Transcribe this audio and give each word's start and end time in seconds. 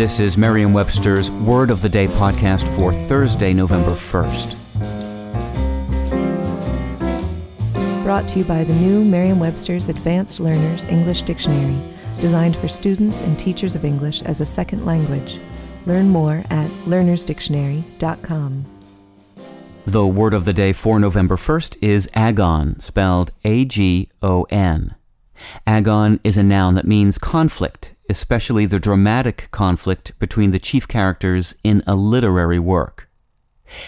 This 0.00 0.18
is 0.18 0.38
Merriam 0.38 0.72
Webster's 0.72 1.30
Word 1.30 1.68
of 1.70 1.82
the 1.82 1.88
Day 1.90 2.06
podcast 2.06 2.66
for 2.74 2.90
Thursday, 2.90 3.52
November 3.52 3.90
1st. 3.90 4.56
Brought 8.02 8.26
to 8.28 8.38
you 8.38 8.46
by 8.46 8.64
the 8.64 8.72
new 8.72 9.04
Merriam 9.04 9.38
Webster's 9.38 9.90
Advanced 9.90 10.40
Learners 10.40 10.84
English 10.84 11.20
Dictionary, 11.20 11.78
designed 12.18 12.56
for 12.56 12.66
students 12.66 13.20
and 13.20 13.38
teachers 13.38 13.74
of 13.74 13.84
English 13.84 14.22
as 14.22 14.40
a 14.40 14.46
second 14.46 14.86
language. 14.86 15.38
Learn 15.84 16.08
more 16.08 16.42
at 16.48 16.70
learnersdictionary.com. 16.86 18.64
The 19.84 20.06
word 20.06 20.32
of 20.32 20.46
the 20.46 20.54
day 20.54 20.72
for 20.72 20.98
November 20.98 21.36
1st 21.36 21.76
is 21.82 22.08
agon, 22.14 22.80
spelled 22.80 23.32
A 23.44 23.66
G 23.66 24.08
O 24.22 24.46
N. 24.48 24.94
Agon 25.66 26.20
is 26.24 26.38
a 26.38 26.42
noun 26.42 26.74
that 26.76 26.86
means 26.86 27.18
conflict, 27.18 27.89
especially 28.10 28.66
the 28.66 28.80
dramatic 28.80 29.48
conflict 29.52 30.18
between 30.18 30.50
the 30.50 30.58
chief 30.58 30.86
characters 30.86 31.54
in 31.64 31.82
a 31.86 31.94
literary 31.94 32.58
work. 32.58 33.08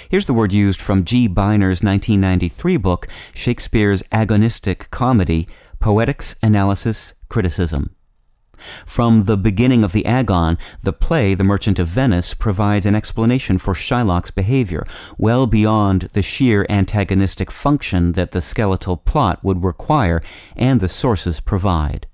Here's 0.08 0.27
the 0.27 0.34
word 0.34 0.52
used 0.52 0.80
from 0.80 1.05
G. 1.05 1.28
Beiner's 1.28 1.83
1993 1.83 2.77
book, 2.77 3.08
Shakespeare's 3.34 4.02
agonistic 4.05 4.91
comedy, 4.91 5.48
Poetics, 5.80 6.36
Analysis, 6.41 7.14
Criticism. 7.28 7.94
From 8.86 9.24
the 9.24 9.36
beginning 9.36 9.83
of 9.83 9.91
the 9.91 10.06
Agon, 10.06 10.56
the 10.84 10.92
play 10.92 11.34
The 11.34 11.42
Merchant 11.42 11.80
of 11.80 11.89
Venice 11.89 12.33
provides 12.33 12.86
an 12.86 12.94
explanation 12.94 13.58
for 13.58 13.74
Shylock's 13.74 14.30
behavior, 14.30 14.86
well 15.18 15.48
beyond 15.48 16.11
the 16.12 16.22
sheer 16.22 16.64
antagonistic 16.70 17.50
function 17.50 18.12
that 18.12 18.30
the 18.30 18.41
skeletal 18.41 18.96
plot 18.96 19.42
would 19.42 19.64
require 19.64 20.22
and 20.55 20.80
the 20.80 20.89
sources 20.89 21.41
provide. 21.41 22.06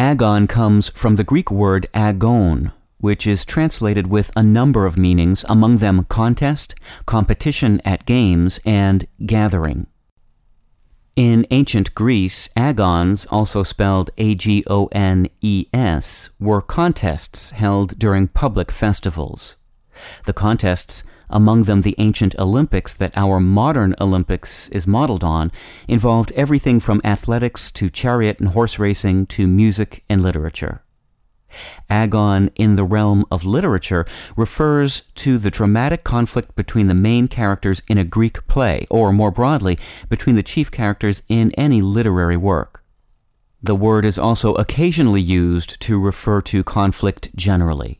Agon 0.00 0.46
comes 0.46 0.88
from 0.88 1.16
the 1.16 1.24
Greek 1.24 1.50
word 1.50 1.86
agon, 1.92 2.72
which 3.00 3.26
is 3.26 3.44
translated 3.44 4.06
with 4.06 4.30
a 4.34 4.42
number 4.42 4.86
of 4.86 4.96
meanings, 4.96 5.44
among 5.46 5.76
them 5.76 6.06
contest, 6.08 6.74
competition 7.04 7.82
at 7.84 8.06
games, 8.06 8.60
and 8.64 9.06
gathering. 9.26 9.86
In 11.16 11.46
ancient 11.50 11.94
Greece, 11.94 12.48
agons, 12.56 13.26
also 13.30 13.62
spelled 13.62 14.10
A 14.16 14.34
G 14.34 14.64
O 14.68 14.86
N 14.90 15.28
E 15.42 15.66
S, 15.74 16.30
were 16.40 16.62
contests 16.62 17.50
held 17.50 17.98
during 17.98 18.26
public 18.26 18.70
festivals. 18.70 19.56
The 20.24 20.32
contests, 20.32 21.04
among 21.28 21.64
them 21.64 21.82
the 21.82 21.94
ancient 21.98 22.38
Olympics 22.38 22.94
that 22.94 23.16
our 23.16 23.40
modern 23.40 23.94
Olympics 24.00 24.68
is 24.70 24.86
modeled 24.86 25.24
on, 25.24 25.52
involved 25.88 26.32
everything 26.32 26.80
from 26.80 27.00
athletics 27.04 27.70
to 27.72 27.90
chariot 27.90 28.40
and 28.40 28.50
horse 28.50 28.78
racing 28.78 29.26
to 29.26 29.46
music 29.46 30.04
and 30.08 30.22
literature. 30.22 30.82
Agon 31.88 32.50
in 32.54 32.76
the 32.76 32.84
realm 32.84 33.24
of 33.30 33.44
literature 33.44 34.06
refers 34.36 35.00
to 35.16 35.38
the 35.38 35.50
dramatic 35.50 36.04
conflict 36.04 36.54
between 36.54 36.86
the 36.86 36.94
main 36.94 37.26
characters 37.26 37.82
in 37.88 37.98
a 37.98 38.04
Greek 38.04 38.46
play, 38.46 38.86
or 38.88 39.12
more 39.12 39.30
broadly, 39.30 39.78
between 40.08 40.36
the 40.36 40.42
chief 40.42 40.70
characters 40.70 41.22
in 41.28 41.50
any 41.52 41.82
literary 41.82 42.36
work. 42.36 42.84
The 43.62 43.74
word 43.74 44.04
is 44.04 44.18
also 44.18 44.54
occasionally 44.54 45.20
used 45.20 45.80
to 45.82 46.00
refer 46.00 46.40
to 46.42 46.64
conflict 46.64 47.34
generally. 47.36 47.99